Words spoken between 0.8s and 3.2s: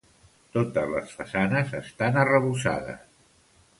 les façanes estan arrebossades.